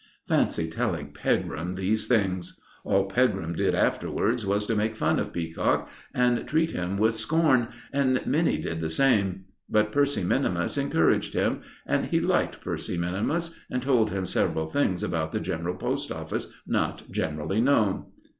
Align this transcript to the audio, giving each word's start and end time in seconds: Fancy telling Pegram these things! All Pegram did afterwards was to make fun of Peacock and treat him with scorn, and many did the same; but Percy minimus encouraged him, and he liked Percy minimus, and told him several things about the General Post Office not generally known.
Fancy 0.27 0.67
telling 0.67 1.13
Pegram 1.13 1.75
these 1.75 2.07
things! 2.07 2.59
All 2.83 3.05
Pegram 3.05 3.53
did 3.53 3.75
afterwards 3.75 4.47
was 4.47 4.65
to 4.65 4.75
make 4.75 4.95
fun 4.95 5.19
of 5.19 5.31
Peacock 5.31 5.89
and 6.11 6.47
treat 6.47 6.71
him 6.71 6.97
with 6.97 7.13
scorn, 7.13 7.67
and 7.93 8.25
many 8.25 8.57
did 8.57 8.81
the 8.81 8.89
same; 8.89 9.45
but 9.69 9.91
Percy 9.91 10.23
minimus 10.23 10.75
encouraged 10.75 11.35
him, 11.35 11.61
and 11.85 12.05
he 12.05 12.19
liked 12.19 12.61
Percy 12.61 12.97
minimus, 12.97 13.53
and 13.69 13.83
told 13.83 14.09
him 14.09 14.25
several 14.25 14.65
things 14.65 15.03
about 15.03 15.33
the 15.33 15.39
General 15.39 15.75
Post 15.75 16.11
Office 16.11 16.51
not 16.65 17.03
generally 17.11 17.61
known. 17.61 18.05